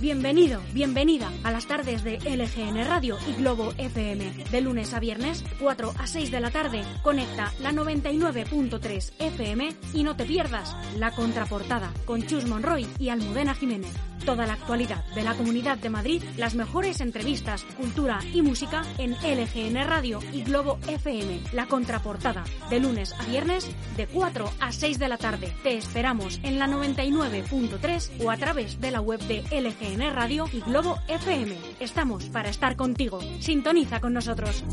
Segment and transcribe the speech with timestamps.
[0.00, 4.44] Bienvenido, bienvenida a las tardes de LGN Radio y Globo FM.
[4.50, 10.02] De lunes a viernes, 4 a 6 de la tarde, conecta la 99.3 FM y
[10.02, 14.09] no te pierdas la contraportada con Chus Monroy y Almudena Jiménez.
[14.24, 19.12] Toda la actualidad de la Comunidad de Madrid, las mejores entrevistas, cultura y música en
[19.12, 21.40] LGN Radio y Globo FM.
[21.52, 25.52] La contraportada, de lunes a viernes, de 4 a 6 de la tarde.
[25.62, 30.60] Te esperamos en la 99.3 o a través de la web de LGN Radio y
[30.60, 31.56] Globo FM.
[31.80, 33.20] Estamos para estar contigo.
[33.40, 34.64] Sintoniza con nosotros.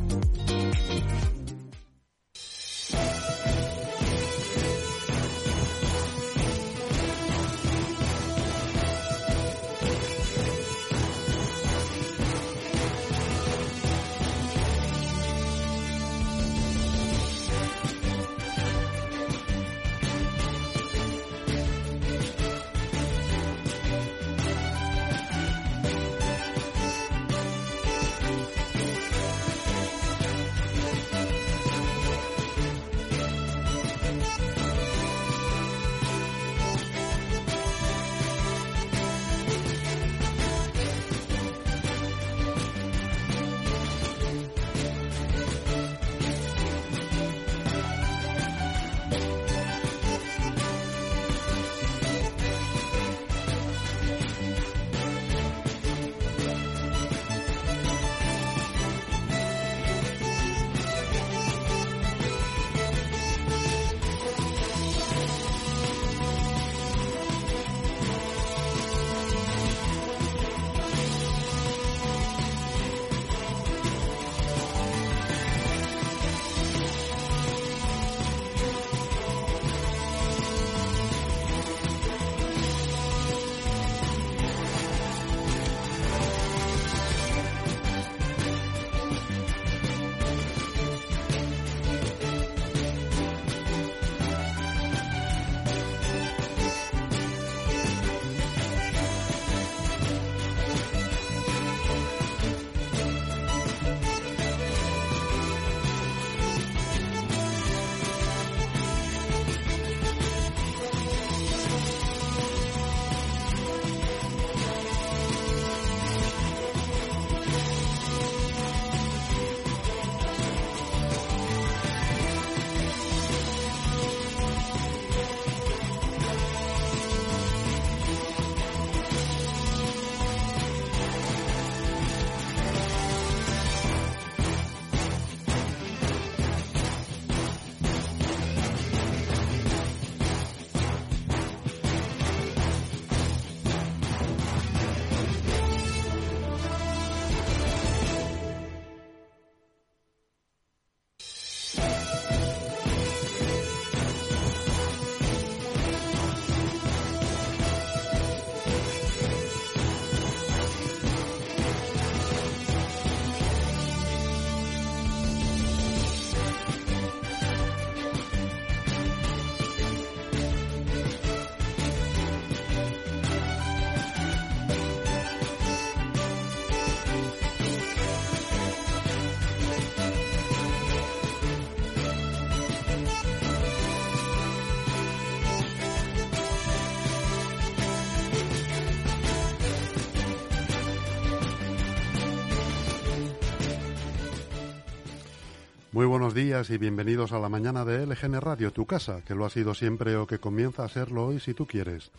[195.97, 199.45] Muy buenos días y bienvenidos a la mañana de LGN Radio, tu casa, que lo
[199.45, 202.11] ha sido siempre o que comienza a serlo hoy si tú quieres.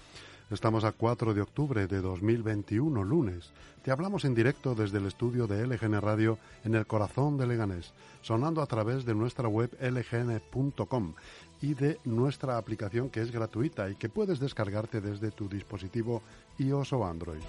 [0.50, 3.52] Estamos a 4 de octubre de 2021, lunes.
[3.84, 7.92] Te hablamos en directo desde el estudio de LGN Radio en el corazón de Leganés,
[8.20, 11.14] sonando a través de nuestra web lgn.com
[11.62, 16.20] y de nuestra aplicación que es gratuita y que puedes descargarte desde tu dispositivo
[16.58, 17.42] iOS o Android.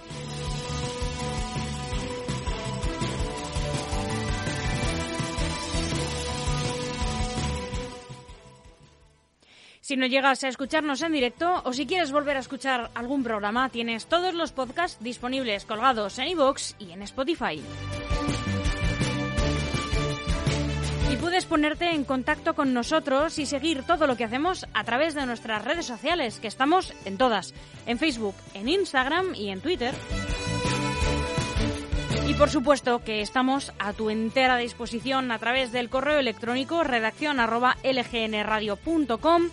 [9.90, 13.70] Si no llegas a escucharnos en directo o si quieres volver a escuchar algún programa,
[13.70, 17.60] tienes todos los podcasts disponibles colgados en iVoox y en Spotify.
[21.12, 25.16] Y puedes ponerte en contacto con nosotros y seguir todo lo que hacemos a través
[25.16, 27.56] de nuestras redes sociales, que estamos en todas,
[27.88, 29.96] en Facebook, en Instagram y en Twitter.
[32.28, 37.40] Y por supuesto que estamos a tu entera disposición a través del correo electrónico redacción
[37.40, 39.50] arroba lgnradio.com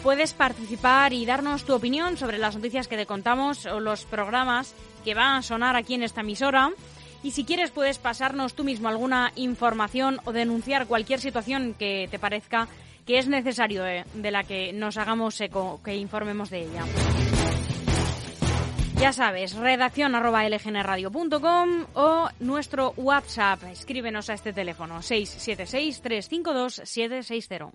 [0.03, 4.73] Puedes participar y darnos tu opinión sobre las noticias que te contamos o los programas
[5.03, 6.71] que van a sonar aquí en esta emisora.
[7.21, 12.17] Y si quieres puedes pasarnos tú mismo alguna información o denunciar cualquier situación que te
[12.17, 12.69] parezca
[13.05, 16.85] que es necesario de, de la que nos hagamos eco, que informemos de ella.
[18.99, 23.63] Ya sabes, redacción arroba lgnradio.com o nuestro WhatsApp.
[23.71, 27.71] Escríbenos a este teléfono 676-352-760.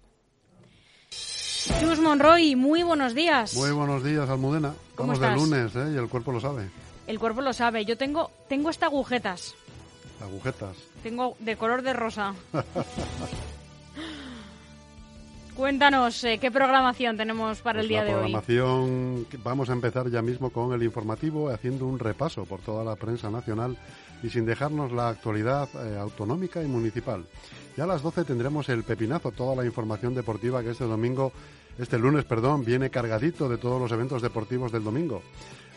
[1.80, 3.54] Chus Monroy, muy buenos días.
[3.54, 4.74] Muy buenos días, Almudena.
[4.94, 5.92] ¿Cómo Estamos de lunes, ¿eh?
[5.94, 6.68] Y el cuerpo lo sabe.
[7.06, 7.86] El cuerpo lo sabe.
[7.86, 9.54] Yo tengo, tengo hasta agujetas.
[10.20, 10.76] Agujetas.
[11.02, 12.34] Tengo de color de rosa.
[15.56, 18.20] Cuéntanos, eh, ¿qué programación tenemos para el Pues día la de hoy?
[18.32, 22.82] programación, que- vamos a empezar ya mismo con el informativo, haciendo un repaso por toda
[22.82, 23.76] la prensa nacional
[24.24, 27.24] y sin dejarnos la actualidad eh, autonómica y municipal.
[27.76, 31.32] Ya a las 12 tendremos el pepinazo, toda la información deportiva que este domingo,
[31.78, 35.22] este lunes, perdón, viene cargadito de todos los eventos deportivos del domingo.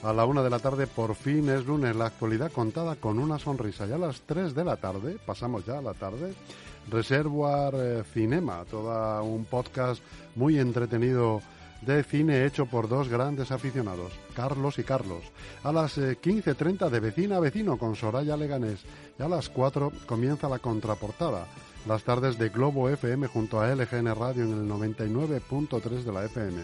[0.04, 3.38] A la una de la tarde, por fin es lunes, la actualidad contada con una
[3.38, 3.86] sonrisa.
[3.86, 6.34] Ya a las 3 de la tarde, pasamos ya a la tarde,
[6.90, 10.02] Reservoir eh, Cinema, todo un podcast
[10.36, 11.42] muy entretenido
[11.82, 15.24] de cine hecho por dos grandes aficionados, Carlos y Carlos.
[15.64, 18.80] A las eh, 15.30 de Vecina a Vecino con Soraya Leganés.
[19.20, 21.46] Y a las 4 comienza la contraportada.
[21.88, 26.64] Las tardes de Globo FM junto a LGN Radio en el 99.3 de la FM.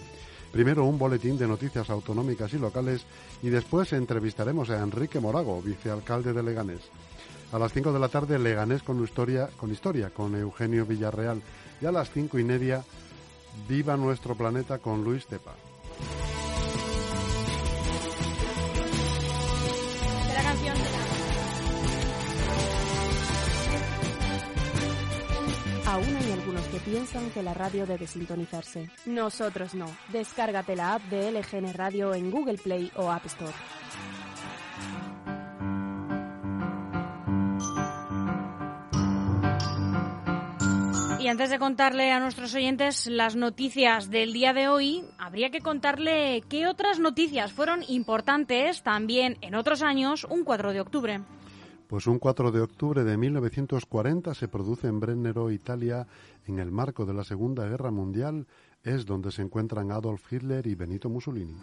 [0.52, 3.06] Primero un boletín de noticias autonómicas y locales
[3.42, 6.82] y después entrevistaremos a Enrique Morago, vicealcalde de Leganés.
[7.54, 11.40] A las 5 de la tarde Leganés con historia, con historia con Eugenio Villarreal
[11.80, 12.84] y a las cinco y media
[13.70, 15.54] Viva nuestro planeta con Luis Tepa.
[25.86, 28.90] Aún hay algunos que piensan que la radio debe sintonizarse.
[29.06, 29.86] Nosotros no.
[30.12, 33.54] Descárgate la app de LGN Radio en Google Play o App Store.
[41.24, 45.62] Y antes de contarle a nuestros oyentes las noticias del día de hoy, habría que
[45.62, 51.22] contarle qué otras noticias fueron importantes también en otros años, un 4 de octubre.
[51.88, 56.06] Pues un 4 de octubre de 1940 se produce en Brennero, Italia,
[56.46, 58.46] en el marco de la Segunda Guerra Mundial,
[58.84, 61.56] es donde se encuentran Adolf Hitler y Benito Mussolini.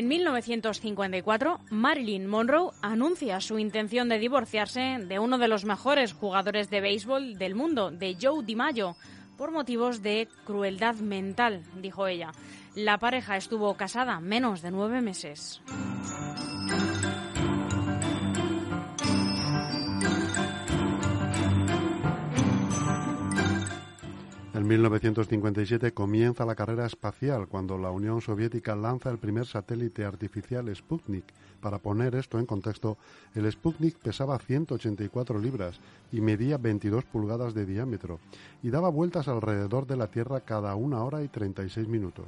[0.00, 6.70] En 1954, Marilyn Monroe anuncia su intención de divorciarse de uno de los mejores jugadores
[6.70, 8.96] de béisbol del mundo, de Joe DiMaggio,
[9.36, 12.32] por motivos de crueldad mental, dijo ella.
[12.74, 15.60] La pareja estuvo casada menos de nueve meses.
[24.70, 31.24] 1957 comienza la carrera espacial cuando la Unión Soviética lanza el primer satélite artificial Sputnik.
[31.60, 32.96] Para poner esto en contexto,
[33.34, 35.80] el Sputnik pesaba 184 libras
[36.12, 38.20] y medía 22 pulgadas de diámetro
[38.62, 42.26] y daba vueltas alrededor de la Tierra cada una hora y 36 minutos.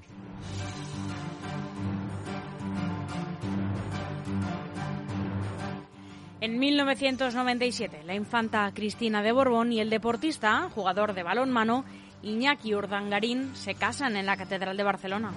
[6.41, 11.85] En 1997, la infanta Cristina de Borbón y el deportista, jugador de balonmano,
[12.23, 15.33] Iñaki Urdangarín, se casan en la Catedral de Barcelona.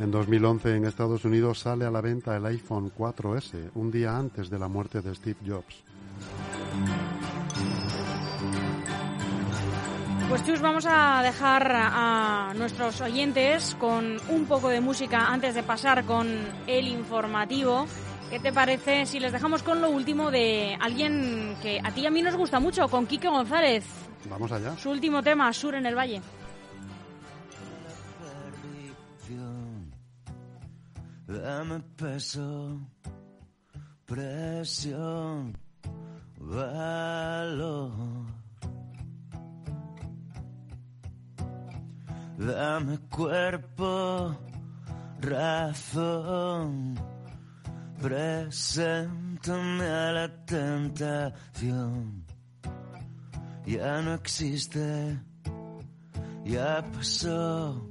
[0.00, 4.48] En 2011 en Estados Unidos sale a la venta el iPhone 4S, un día antes
[4.48, 5.82] de la muerte de Steve Jobs.
[10.28, 15.62] Pues Chus, vamos a dejar a nuestros oyentes con un poco de música antes de
[15.62, 16.28] pasar con
[16.66, 17.86] el informativo.
[18.28, 22.06] ¿Qué te parece si les dejamos con lo último de alguien que a ti y
[22.06, 23.86] a mí nos gusta mucho, con Quique González?
[24.28, 24.76] Vamos allá.
[24.76, 26.20] Su último tema, Sur en el Valle.
[31.26, 32.80] Dame peso,
[34.04, 35.56] presión,
[36.38, 37.92] valor.
[42.38, 44.38] Dame cuerpo,
[45.20, 46.94] razón,
[48.00, 52.24] preséntame a la tentación.
[53.66, 55.18] Ya no existe,
[56.44, 57.88] ya pasó.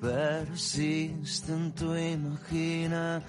[0.00, 3.20] Persiste en tu imaginación.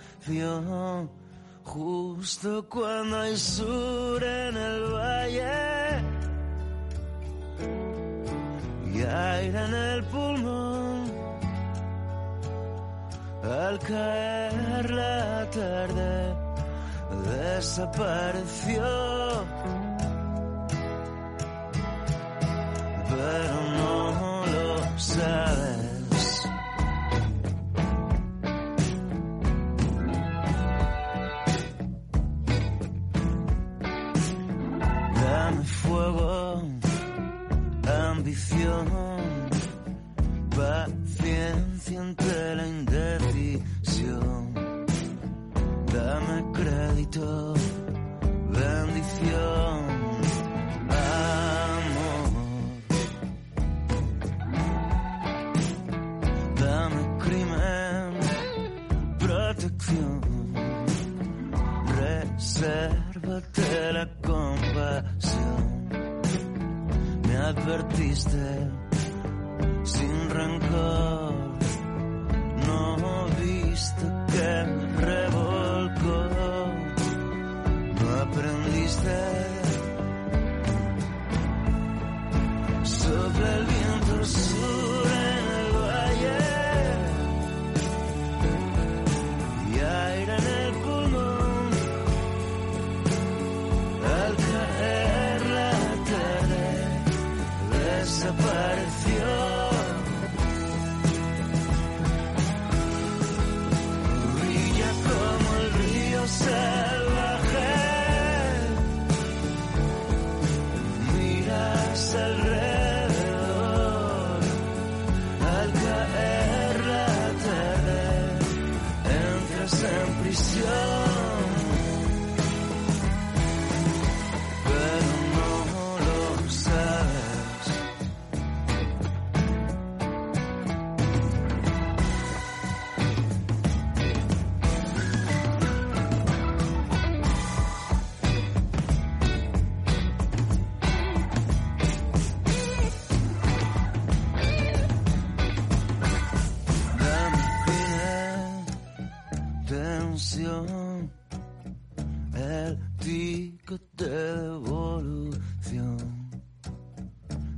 [1.63, 6.12] Justo cuando hay sur en el valle
[9.03, 11.11] en el pulmón.
[13.43, 16.35] Al caer la tarde
[17.25, 18.83] desapareció,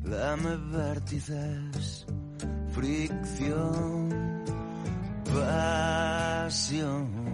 [0.10, 2.06] Dame vértices,
[2.74, 4.10] fricción,
[5.34, 7.25] pasión.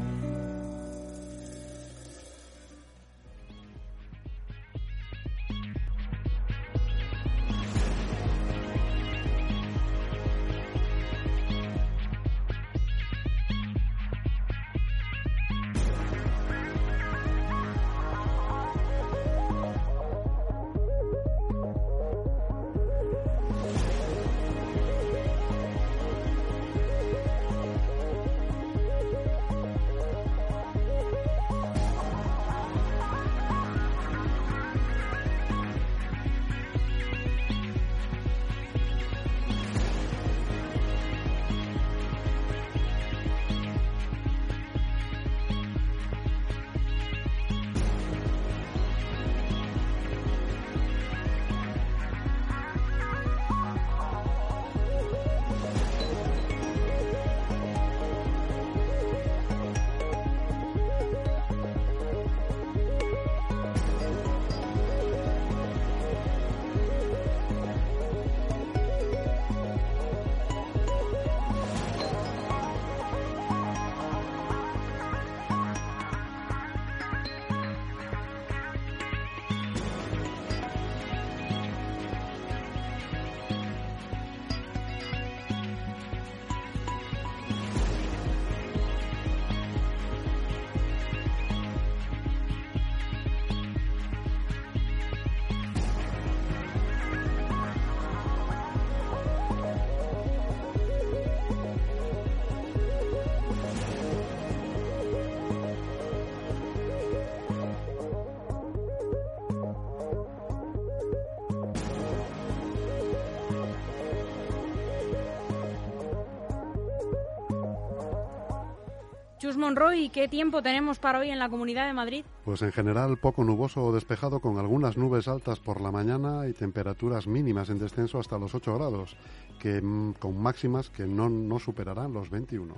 [119.61, 122.25] Monroy, ¿qué tiempo tenemos para hoy en la Comunidad de Madrid?
[122.43, 126.53] Pues en general poco nuboso o despejado con algunas nubes altas por la mañana y
[126.53, 129.15] temperaturas mínimas en descenso hasta los 8 grados,
[129.59, 132.73] que mm, con máximas que no, no superarán los 21.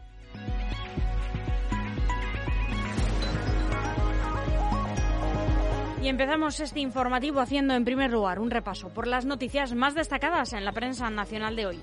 [6.02, 10.52] Y empezamos este informativo haciendo en primer lugar un repaso por las noticias más destacadas
[10.52, 11.80] en la prensa nacional de hoy.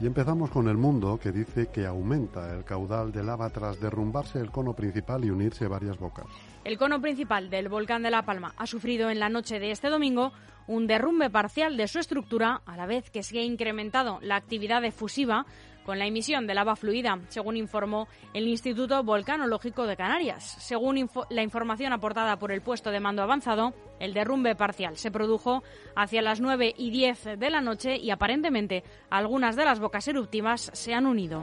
[0.00, 4.40] Y empezamos con el mundo que dice que aumenta el caudal de lava tras derrumbarse
[4.40, 6.26] el cono principal y unirse varias bocas.
[6.64, 9.90] El cono principal del volcán de La Palma ha sufrido en la noche de este
[9.90, 10.32] domingo
[10.66, 14.84] un derrumbe parcial de su estructura, a la vez que se ha incrementado la actividad
[14.84, 15.46] efusiva
[15.84, 20.44] con la emisión de lava fluida, según informó el Instituto Volcanológico de Canarias.
[20.58, 25.62] Según la información aportada por el puesto de mando avanzado, el derrumbe parcial se produjo
[25.94, 30.70] hacia las 9 y 10 de la noche y aparentemente algunas de las bocas eruptivas
[30.72, 31.42] se han unido.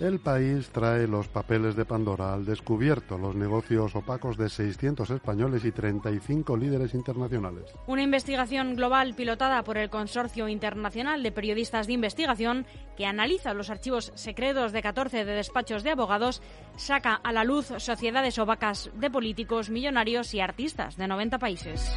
[0.00, 5.62] El país trae los papeles de Pandora al descubierto, los negocios opacos de 600 españoles
[5.66, 7.64] y 35 líderes internacionales.
[7.86, 12.64] Una investigación global pilotada por el Consorcio Internacional de Periodistas de Investigación,
[12.96, 16.40] que analiza los archivos secretos de 14 de despachos de abogados,
[16.76, 21.94] saca a la luz sociedades opacas de políticos, millonarios y artistas de 90 países.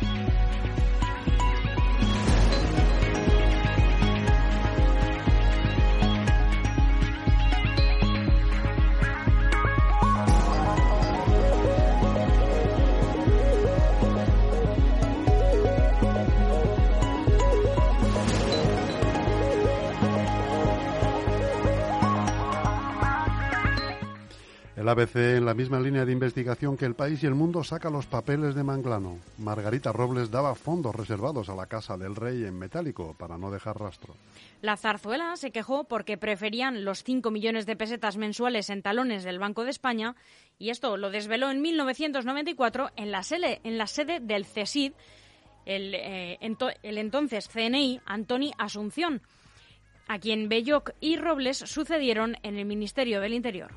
[24.84, 27.90] El ABC, en la misma línea de investigación que el país y el mundo, saca
[27.90, 29.18] los papeles de Manglano.
[29.38, 33.80] Margarita Robles daba fondos reservados a la Casa del Rey en metálico para no dejar
[33.80, 34.14] rastro.
[34.62, 39.40] La zarzuela se quejó porque preferían los 5 millones de pesetas mensuales en talones del
[39.40, 40.18] Banco de España
[40.60, 44.92] y esto lo desveló en 1994 en la sede, en la sede del CESID,
[45.66, 49.22] el, eh, el entonces CNI, Antoni Asunción,
[50.10, 53.72] a quien Belloc y Robles sucedieron en el Ministerio del Interior.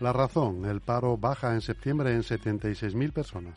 [0.00, 3.54] La razón, el paro baja en septiembre en 76.000 personas.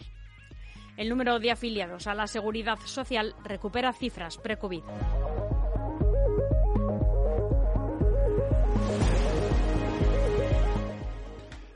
[0.97, 4.84] El número de afiliados a la seguridad social recupera cifras pre-COVID.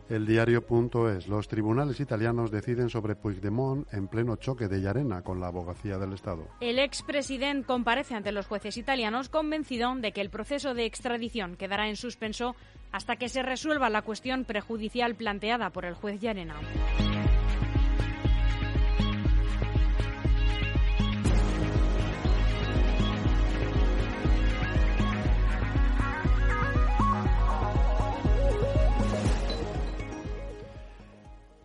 [0.09, 1.27] El diario.es.
[1.27, 6.13] Los tribunales italianos deciden sobre Puigdemont en pleno choque de Llarena con la abogacía del
[6.13, 6.47] Estado.
[6.61, 11.89] El expresidente comparece ante los jueces italianos convencido de que el proceso de extradición quedará
[11.89, 12.55] en suspenso
[12.91, 16.55] hasta que se resuelva la cuestión prejudicial planteada por el juez Llarena.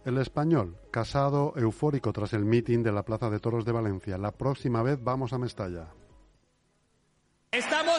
[0.05, 4.19] El español, casado, eufórico tras el mitin de la Plaza de Toros de Valencia.
[4.19, 5.87] La próxima vez vamos a Mestalla.
[7.53, 7.92] Estamos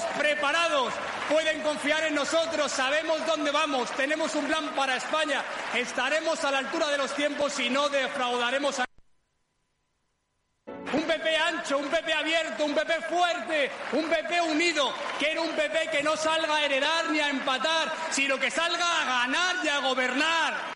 [1.30, 5.44] pueden confiar en nosotros, sabemos dónde vamos, tenemos un plan para España,
[5.76, 8.86] estaremos a la altura de los tiempos y no defraudaremos a...
[10.94, 14.94] Un PP ancho, un PP abierto, un PP fuerte, un PP unido.
[15.18, 19.26] Quiero un PP que no salga a heredar ni a empatar, sino que salga a
[19.26, 20.74] ganar y a gobernar.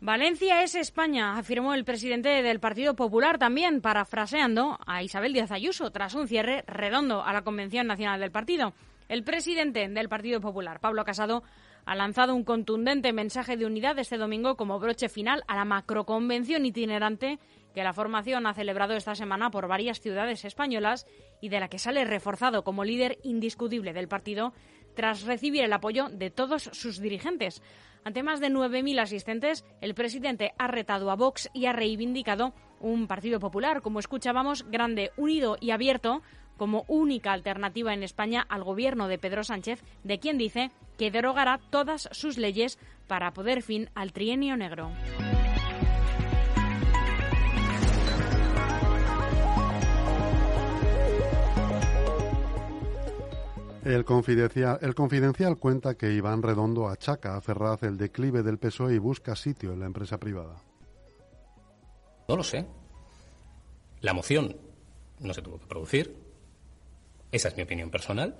[0.00, 5.92] Valencia es España, afirmó el presidente del Partido Popular también, parafraseando a Isabel Díaz Ayuso
[5.92, 8.74] tras un cierre redondo a la Convención Nacional del Partido.
[9.08, 11.42] El presidente del Partido Popular, Pablo Casado,
[11.84, 16.64] ha lanzado un contundente mensaje de unidad este domingo como broche final a la macroconvención
[16.64, 17.38] itinerante
[17.74, 21.06] que la formación ha celebrado esta semana por varias ciudades españolas
[21.42, 24.54] y de la que sale reforzado como líder indiscutible del partido
[24.94, 27.62] tras recibir el apoyo de todos sus dirigentes.
[28.04, 33.06] Ante más de 9.000 asistentes, el presidente ha retado a Vox y ha reivindicado un
[33.06, 36.22] Partido Popular, como escuchábamos, grande, unido y abierto,
[36.56, 41.60] como única alternativa en España al gobierno de Pedro Sánchez, de quien dice que derogará
[41.70, 44.90] todas sus leyes para poder fin al trienio negro.
[53.84, 58.94] El confidencial, el confidencial, cuenta que Iván Redondo achaca a Ferraz el declive del PSOE
[58.94, 60.56] y busca sitio en la empresa privada.
[62.26, 62.66] No lo sé.
[64.00, 64.56] La moción
[65.20, 66.23] no se tuvo que producir.
[67.34, 68.36] Esa es mi opinión personal.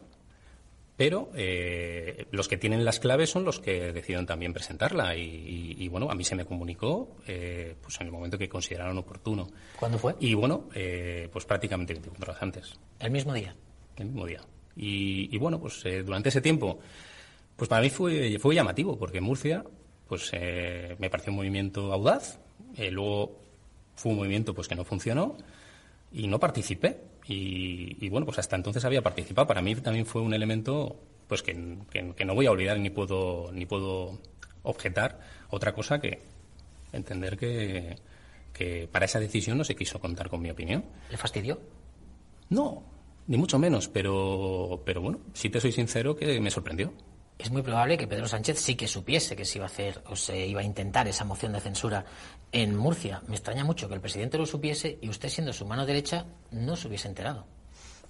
[0.96, 5.16] Pero eh, los que tienen las claves son los que decidieron también presentarla.
[5.16, 9.48] Y, bueno, a mí se me comunicó eh, pues en el momento que consideraron oportuno.
[9.80, 10.14] ¿Cuándo fue?
[10.20, 12.78] Y bueno, eh, pues prácticamente 24 horas antes.
[13.00, 13.56] ¿El mismo día?
[13.96, 14.42] El mismo día.
[14.76, 16.80] Y, bueno, pues durante ese tiempo
[17.56, 19.64] Pues para mí fue, fue llamativo, porque Murcia
[20.06, 22.38] pues me pareció un movimiento audaz,
[22.90, 23.40] luego
[23.96, 25.36] fue un movimiento pues que no funcionó
[26.12, 27.13] y no participé.
[27.26, 29.46] Y, bueno, pues hasta entonces había participado.
[29.46, 33.66] Para mí también fue un elemento pues que, no voy a olvidar ni puedo, ni
[33.66, 34.18] puedo
[34.62, 35.20] objetar.
[35.48, 36.20] Otra cosa que
[36.92, 37.96] entender que,
[38.52, 40.84] que para esa decisión no se quiso contar con mi opinión.
[41.10, 41.60] ¿Le fastidió?
[42.50, 42.84] No,
[43.26, 46.92] ni mucho menos, pero, pero bueno, si te soy sincero que me sorprendió
[47.38, 50.16] es muy probable que Pedro Sánchez sí que supiese que se iba a hacer o
[50.16, 52.04] se iba a intentar esa moción de censura
[52.52, 53.22] en Murcia.
[53.26, 56.76] Me extraña mucho que el presidente lo supiese y usted, siendo su mano derecha, no
[56.76, 57.46] se hubiese enterado.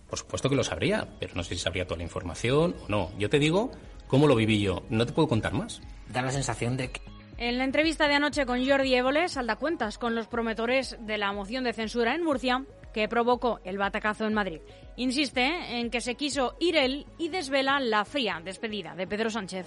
[0.08, 3.10] Por supuesto que lo sabría, pero no sé si sabría toda la información o no.
[3.18, 3.70] Yo te digo
[4.06, 4.82] cómo lo viví yo.
[4.90, 5.80] No te puedo contar más.
[6.08, 7.00] Da la sensación de que
[7.36, 11.32] en la entrevista de anoche con Jordi Évole, salda cuentas con los promotores de la
[11.32, 14.60] moción de censura en Murcia que provocó el batacazo en Madrid.
[14.96, 19.66] Insiste en que se quiso ir él y desvela la fría despedida de Pedro Sánchez.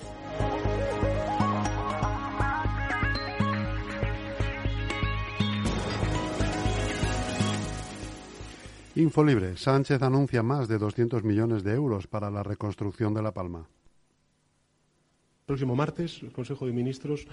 [8.96, 9.58] Infolibre.
[9.58, 13.60] Sánchez anuncia más de 200 millones de euros para la reconstrucción de La Palma.
[13.60, 17.28] El próximo martes, el Consejo de Ministros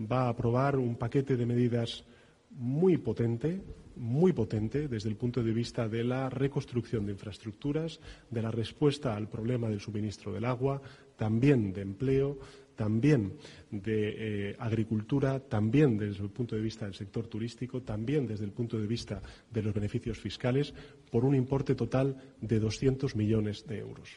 [0.00, 2.04] va a aprobar un paquete de medidas
[2.50, 3.62] muy potente,
[4.00, 9.14] muy potente desde el punto de vista de la reconstrucción de infraestructuras, de la respuesta
[9.14, 10.80] al problema del suministro del agua,
[11.16, 12.38] también de empleo,
[12.74, 13.34] también
[13.70, 18.52] de eh, agricultura, también desde el punto de vista del sector turístico, también desde el
[18.52, 20.72] punto de vista de los beneficios fiscales,
[21.10, 24.08] por un importe total de 200 millones de euros.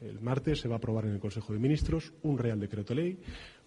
[0.00, 3.18] El martes se va a aprobar en el Consejo de Ministros un Real Decreto Ley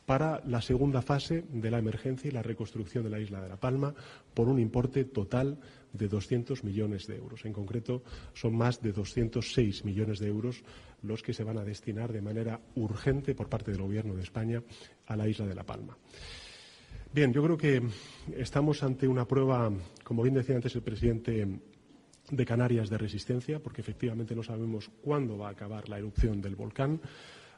[0.06, 3.60] para la segunda fase de la emergencia y la reconstrucción de la isla de La
[3.60, 3.94] Palma
[4.34, 5.60] por un importe total
[5.94, 7.46] de 200 millones de euros.
[7.46, 10.64] En concreto, son más de 206 millones de euros
[11.04, 14.64] los que se van a destinar de manera urgente por parte del Gobierno de España
[15.08, 15.98] a la isla de La Palma.
[17.14, 17.82] Bien, yo creo que
[18.38, 19.70] estamos ante una prueba,
[20.04, 21.60] como bien decía antes el presidente
[22.30, 26.56] de Canarias, de resistencia, porque efectivamente no sabemos cuándo va a acabar la erupción del
[26.56, 27.02] volcán.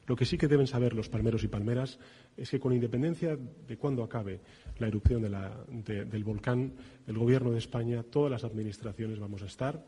[0.06, 2.00] Lo que sí que deben saber los palmeros y palmeras
[2.36, 4.42] es que con independencia de cuándo acabe
[4.78, 6.74] la erupción del volcán,
[7.08, 9.84] el Gobierno de España, todas las administraciones vamos a estar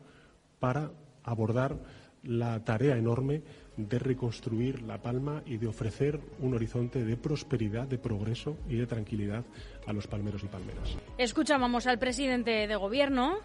[0.58, 0.90] para
[1.22, 1.76] abordar
[2.22, 3.42] la tarea enorme
[3.76, 8.86] de reconstruir La Palma y de ofrecer un horizonte de prosperidad, de progreso y de
[8.86, 9.44] tranquilidad
[9.86, 10.96] a los palmeros y palmeras.
[11.18, 13.38] Escuchábamos al presidente de Gobierno,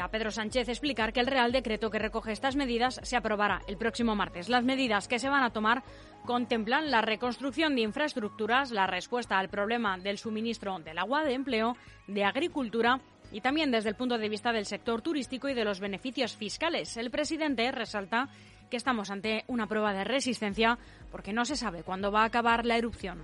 [0.00, 3.76] a Pedro Sánchez explicar que el Real Decreto que recoge estas medidas se aprobará el
[3.76, 4.48] próximo martes.
[4.48, 5.82] Las medidas que se van a tomar
[6.26, 11.76] contemplan la reconstrucción de infraestructuras, la respuesta al problema del suministro del agua, de empleo,
[12.06, 13.00] de agricultura
[13.32, 16.96] y también desde el punto de vista del sector turístico y de los beneficios fiscales.
[16.96, 18.28] El presidente resalta
[18.70, 20.78] que estamos ante una prueba de resistencia
[21.10, 23.22] porque no se sabe cuándo va a acabar la erupción.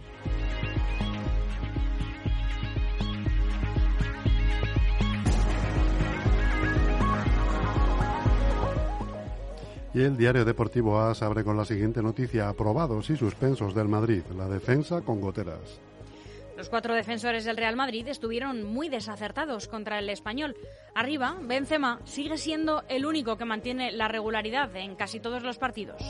[9.94, 14.22] Y el diario deportivo AS abre con la siguiente noticia, aprobados y suspensos del Madrid,
[14.36, 15.80] la defensa con goteras.
[16.56, 20.56] Los cuatro defensores del Real Madrid estuvieron muy desacertados contra el español.
[20.96, 26.02] Arriba, Benzema sigue siendo el único que mantiene la regularidad en casi todos los partidos.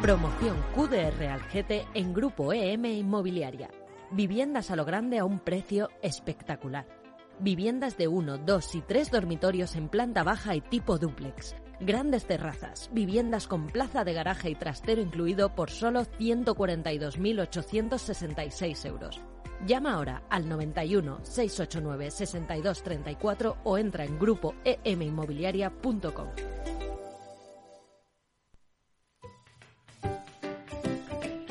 [0.00, 3.68] Promoción QDR al GT en Grupo EM Inmobiliaria.
[4.10, 7.01] Viviendas a lo grande a un precio espectacular
[7.42, 11.56] Viviendas de uno, dos y tres dormitorios en planta baja y tipo duplex.
[11.80, 19.20] Grandes terrazas, viviendas con plaza de garaje y trastero incluido por solo 142.866 euros.
[19.66, 26.28] Llama ahora al 91 689 6234 o entra en grupo eminmobiliaria.com.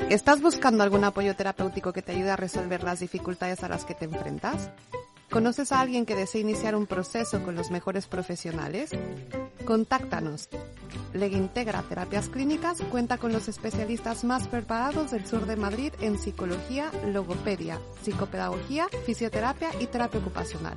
[0.08, 3.94] ¿Estás buscando algún apoyo terapéutico que te ayude a resolver las dificultades a las que
[3.94, 4.70] te enfrentas?
[5.32, 8.90] ¿Conoces a alguien que desee iniciar un proceso con los mejores profesionales?
[9.64, 10.50] Contáctanos.
[11.14, 16.90] Integra Terapias Clínicas cuenta con los especialistas más preparados del sur de Madrid en psicología,
[17.06, 20.76] logopedia, psicopedagogía, fisioterapia y terapia ocupacional.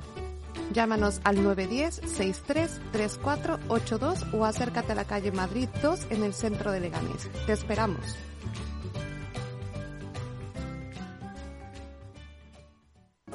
[0.72, 7.28] Llámanos al 910-633482 o acércate a la calle Madrid 2 en el centro de Leganés.
[7.44, 8.16] Te esperamos.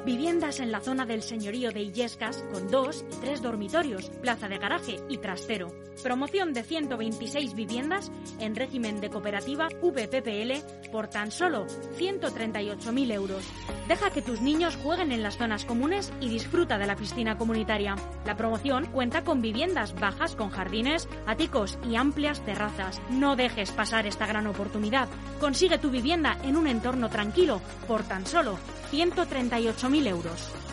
[0.05, 4.57] Viviendas en la zona del señorío de Illescas con dos y tres dormitorios, plaza de
[4.57, 5.67] garaje y trastero.
[6.01, 11.67] Promoción de 126 viviendas en régimen de cooperativa VPPL por tan solo
[11.99, 13.43] 138.000 euros.
[13.87, 17.95] Deja que tus niños jueguen en las zonas comunes y disfruta de la piscina comunitaria.
[18.25, 22.99] La promoción cuenta con viviendas bajas con jardines, áticos y amplias terrazas.
[23.11, 25.09] No dejes pasar esta gran oportunidad.
[25.39, 28.57] Consigue tu vivienda en un entorno tranquilo por tan solo
[28.91, 30.70] 138.000 euros.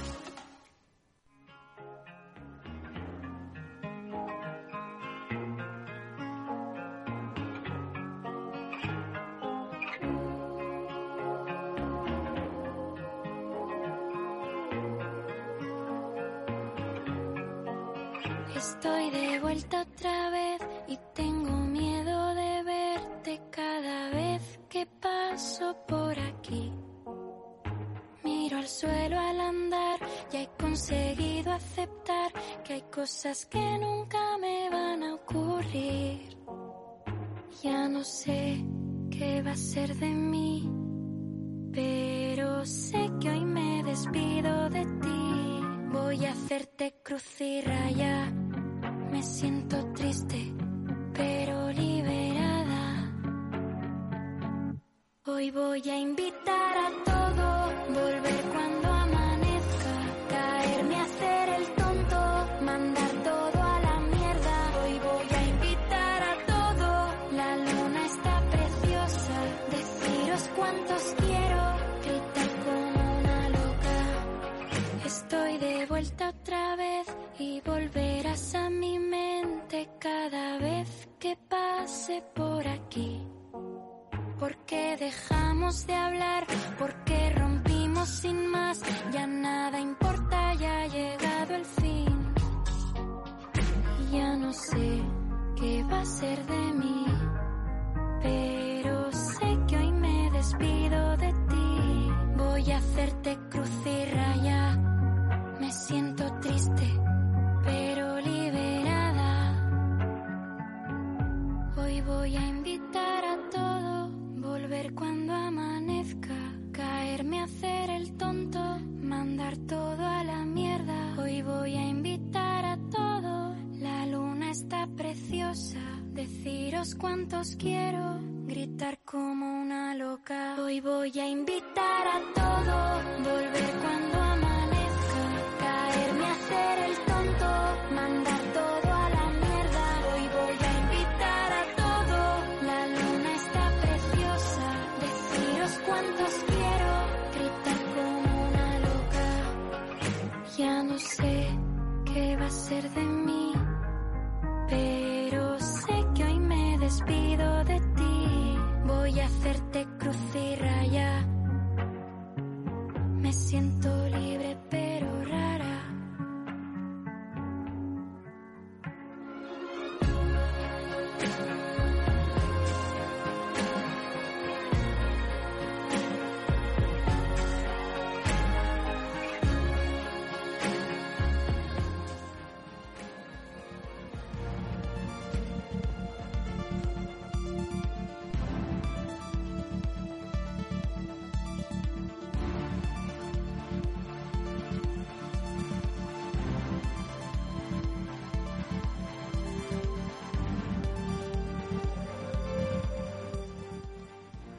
[127.38, 127.87] Cuántos quiero,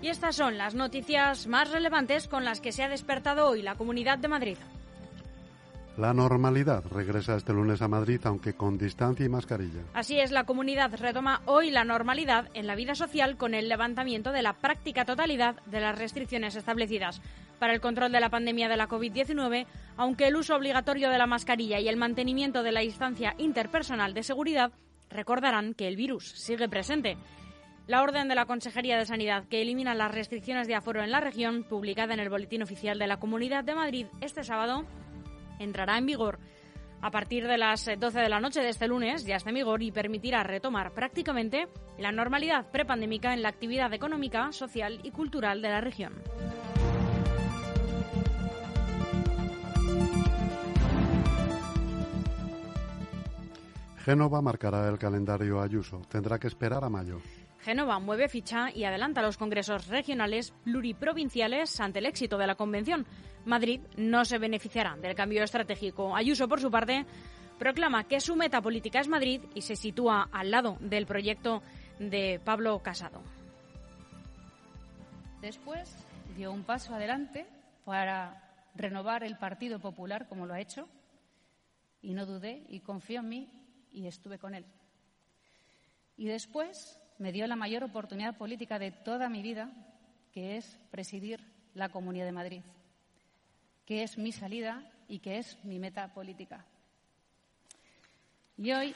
[0.01, 3.75] Y estas son las noticias más relevantes con las que se ha despertado hoy la
[3.75, 4.57] Comunidad de Madrid.
[5.97, 9.81] La normalidad regresa este lunes a Madrid, aunque con distancia y mascarilla.
[9.93, 14.31] Así es, la comunidad retoma hoy la normalidad en la vida social con el levantamiento
[14.31, 17.21] de la práctica totalidad de las restricciones establecidas
[17.59, 19.65] para el control de la pandemia de la COVID-19,
[19.97, 24.23] aunque el uso obligatorio de la mascarilla y el mantenimiento de la distancia interpersonal de
[24.23, 24.71] seguridad
[25.09, 27.17] recordarán que el virus sigue presente.
[27.89, 31.21] La orden de la Consejería de Sanidad que elimina las restricciones de aforo en la
[31.21, 34.85] región, publicada en el Boletín Oficial de la Comunidad de Madrid este sábado,
[35.57, 36.37] entrará en vigor
[37.01, 39.81] a partir de las 12 de la noche de este lunes, ya está en vigor
[39.81, 45.69] y permitirá retomar prácticamente la normalidad prepandémica en la actividad económica, social y cultural de
[45.69, 46.13] la región.
[54.05, 56.03] Génova marcará el calendario Ayuso.
[56.07, 57.19] Tendrá que esperar a mayo.
[57.69, 63.05] Génova mueve ficha y adelanta los congresos regionales pluriprovinciales ante el éxito de la convención.
[63.45, 66.15] Madrid no se beneficiará del cambio estratégico.
[66.15, 67.05] Ayuso, por su parte,
[67.59, 71.61] proclama que su meta política es Madrid y se sitúa al lado del proyecto
[71.99, 73.21] de Pablo Casado.
[75.39, 75.95] Después
[76.35, 77.45] dio un paso adelante
[77.85, 80.89] para renovar el Partido Popular como lo ha hecho
[82.01, 83.47] y no dudé y confió en mí
[83.91, 84.65] y estuve con él.
[86.17, 89.69] Y después me dio la mayor oportunidad política de toda mi vida,
[90.31, 91.41] que es presidir
[91.73, 92.61] la Comunidad de Madrid,
[93.85, 96.65] que es mi salida y que es mi meta política.
[98.57, 98.95] Y hoy.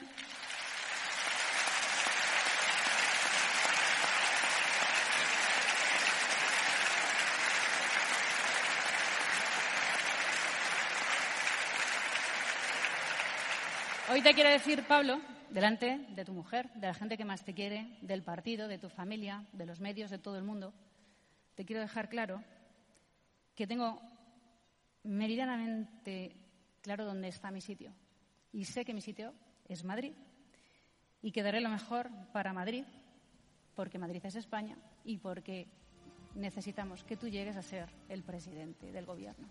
[14.10, 15.20] Hoy te quiero decir, Pablo,
[15.54, 18.88] delante de tu mujer, de la gente que más te quiere, del partido, de tu
[18.88, 20.74] familia, de los medios, de todo el mundo,
[21.54, 22.42] te quiero dejar claro
[23.54, 24.02] que tengo
[25.04, 26.34] meridianamente
[26.82, 27.92] claro dónde está mi sitio.
[28.52, 29.32] Y sé que mi sitio
[29.68, 30.12] es Madrid.
[31.22, 32.84] Y que daré lo mejor para Madrid,
[33.76, 35.68] porque Madrid es España y porque
[36.34, 39.46] necesitamos que tú llegues a ser el presidente del Gobierno.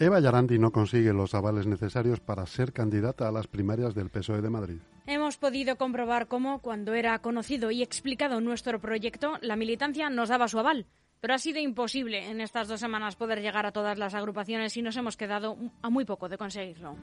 [0.00, 4.40] Eva Yarandi no consigue los avales necesarios para ser candidata a las primarias del PSOE
[4.40, 4.78] de Madrid.
[5.06, 10.46] Hemos podido comprobar cómo, cuando era conocido y explicado nuestro proyecto, la militancia nos daba
[10.46, 10.86] su aval.
[11.20, 14.82] Pero ha sido imposible en estas dos semanas poder llegar a todas las agrupaciones y
[14.82, 16.94] nos hemos quedado a muy poco de conseguirlo.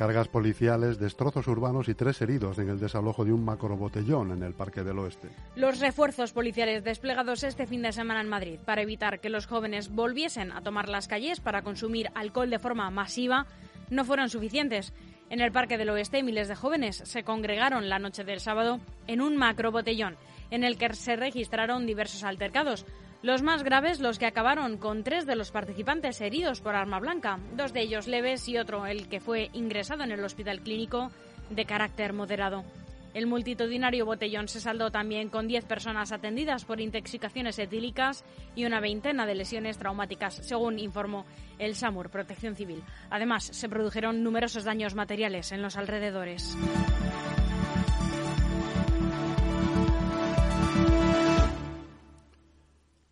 [0.00, 4.54] Cargas policiales, destrozos urbanos y tres heridos en el desalojo de un macrobotellón en el
[4.54, 5.28] Parque del Oeste.
[5.56, 9.90] Los refuerzos policiales desplegados este fin de semana en Madrid para evitar que los jóvenes
[9.90, 13.46] volviesen a tomar las calles para consumir alcohol de forma masiva
[13.90, 14.94] no fueron suficientes.
[15.28, 19.20] En el Parque del Oeste miles de jóvenes se congregaron la noche del sábado en
[19.20, 20.16] un macrobotellón
[20.50, 22.86] en el que se registraron diversos altercados.
[23.22, 27.38] Los más graves, los que acabaron con tres de los participantes heridos por arma blanca,
[27.54, 31.10] dos de ellos leves y otro, el que fue ingresado en el hospital clínico,
[31.50, 32.64] de carácter moderado.
[33.12, 38.80] El multitudinario botellón se saldó también con 10 personas atendidas por intoxicaciones etílicas y una
[38.80, 41.26] veintena de lesiones traumáticas, según informó
[41.58, 42.82] el SAMUR, Protección Civil.
[43.10, 46.56] Además, se produjeron numerosos daños materiales en los alrededores.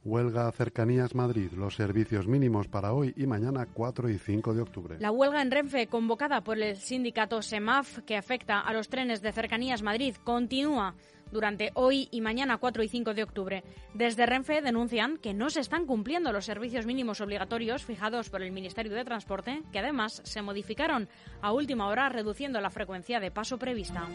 [0.09, 4.97] Huelga Cercanías Madrid, los servicios mínimos para hoy y mañana 4 y 5 de octubre.
[5.01, 9.33] La huelga en Renfe, convocada por el sindicato SEMAF, que afecta a los trenes de
[9.33, 10.95] Cercanías Madrid, continúa
[11.31, 13.65] durante hoy y mañana 4 y 5 de octubre.
[13.93, 18.51] Desde Renfe denuncian que no se están cumpliendo los servicios mínimos obligatorios fijados por el
[18.51, 21.11] Ministerio de Transporte, que además se modificaron
[21.43, 24.09] a última hora reduciendo la frecuencia de paso prevista.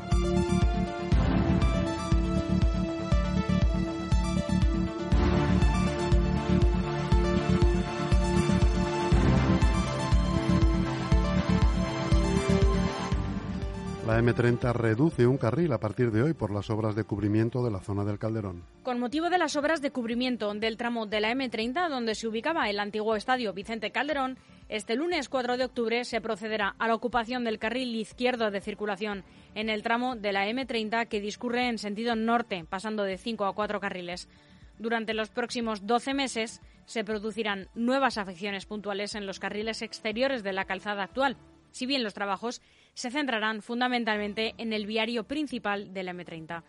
[14.13, 17.71] La M30 reduce un carril a partir de hoy por las obras de cubrimiento de
[17.71, 18.63] la zona del Calderón.
[18.83, 22.69] Con motivo de las obras de cubrimiento del tramo de la M30, donde se ubicaba
[22.69, 24.37] el antiguo estadio Vicente Calderón,
[24.69, 29.23] este lunes 4 de octubre se procederá a la ocupación del carril izquierdo de circulación
[29.55, 33.55] en el tramo de la M30 que discurre en sentido norte, pasando de 5 a
[33.55, 34.29] 4 carriles.
[34.77, 40.53] Durante los próximos 12 meses se producirán nuevas afecciones puntuales en los carriles exteriores de
[40.53, 41.35] la calzada actual,
[41.71, 42.61] si bien los trabajos
[42.93, 46.63] se centrarán fundamentalmente en el viario principal de la M30.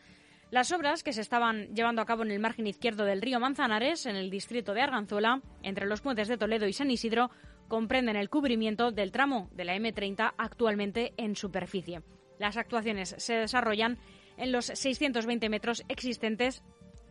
[0.50, 4.06] Las obras que se estaban llevando a cabo en el margen izquierdo del río Manzanares,
[4.06, 7.30] en el distrito de Arganzuela, entre los puentes de Toledo y San Isidro,
[7.66, 12.02] comprenden el cubrimiento del tramo de la M30 actualmente en superficie.
[12.38, 13.98] Las actuaciones se desarrollan
[14.37, 16.62] en los 620 metros existentes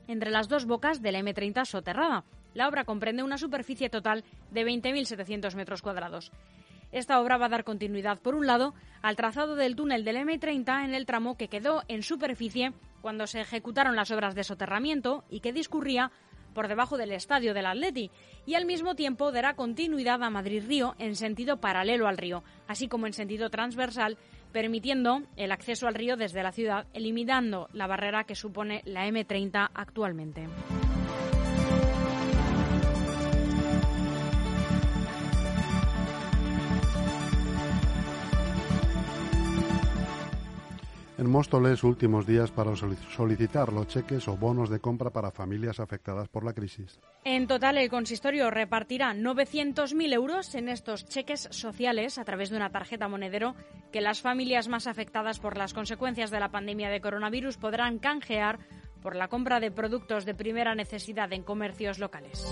[0.08, 2.26] entre las dos bocas de la M30 soterrada.
[2.54, 6.32] La obra comprende una superficie total de 20.700 metros cuadrados.
[6.94, 10.86] Esta obra va a dar continuidad, por un lado, al trazado del túnel del M30
[10.86, 15.40] en el tramo que quedó en superficie cuando se ejecutaron las obras de soterramiento y
[15.40, 16.12] que discurría
[16.54, 18.12] por debajo del estadio del Atleti
[18.46, 23.08] y al mismo tiempo dará continuidad a Madrid-Río en sentido paralelo al río, así como
[23.08, 24.20] en sentido transversal,
[24.52, 29.72] permitiendo el acceso al río desde la ciudad, eliminando la barrera que supone la M30
[29.74, 30.48] actualmente.
[41.24, 46.28] En Móstoles, últimos días para solicitar los cheques o bonos de compra para familias afectadas
[46.28, 47.00] por la crisis.
[47.24, 52.72] En total, el consistorio repartirá 900.000 euros en estos cheques sociales a través de una
[52.72, 53.56] tarjeta monedero
[53.94, 58.60] que las familias más afectadas por las consecuencias de la pandemia de coronavirus podrán canjear
[59.02, 62.46] por la compra de productos de primera necesidad en comercios locales.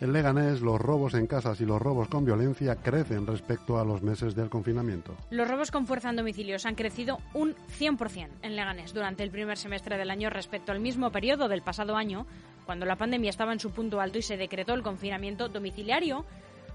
[0.00, 4.00] En Leganés, los robos en casas y los robos con violencia crecen respecto a los
[4.00, 5.16] meses del confinamiento.
[5.30, 9.58] Los robos con fuerza en domicilios han crecido un 100% en Leganés durante el primer
[9.58, 12.26] semestre del año respecto al mismo periodo del pasado año,
[12.64, 16.24] cuando la pandemia estaba en su punto alto y se decretó el confinamiento domiciliario,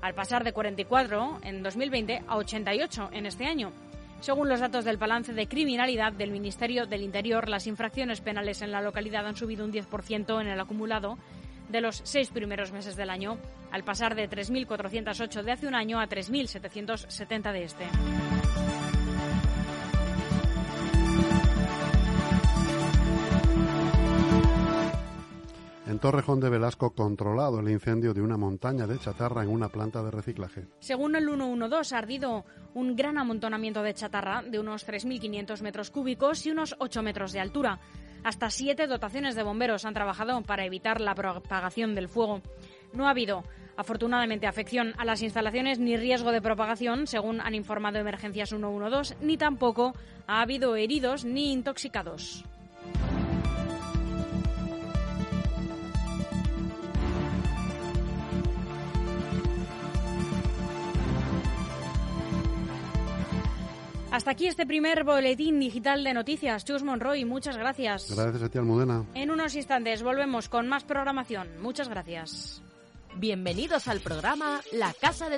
[0.01, 3.71] al pasar de 44 en 2020 a 88 en este año.
[4.19, 8.71] Según los datos del balance de criminalidad del Ministerio del Interior, las infracciones penales en
[8.71, 11.17] la localidad han subido un 10% en el acumulado
[11.70, 13.38] de los seis primeros meses del año,
[13.72, 17.86] al pasar de 3.408 de hace un año a 3.770 de este.
[25.93, 30.01] En Torrejón de Velasco, controlado el incendio de una montaña de chatarra en una planta
[30.01, 30.66] de reciclaje.
[30.80, 36.47] Según el 112, ha ardido un gran amontonamiento de chatarra de unos 3.500 metros cúbicos
[36.47, 37.80] y unos 8 metros de altura.
[38.24, 42.41] Hasta siete dotaciones de bomberos han trabajado para evitar la propagación del fuego.
[42.93, 43.43] No ha habido,
[43.76, 49.38] afortunadamente, afección a las instalaciones ni riesgo de propagación, según han informado Emergencias 112, ni
[49.38, 49.93] tampoco
[50.28, 52.45] ha habido heridos ni intoxicados.
[64.14, 66.64] Hasta aquí este primer boletín digital de noticias.
[66.64, 68.16] Chus Monroy, muchas gracias.
[68.16, 69.05] Gracias a ti, Almudena.
[69.16, 71.59] En unos instantes volvemos con más programación.
[71.59, 72.61] Muchas gracias.
[73.16, 75.32] Bienvenidos al programa La Casa de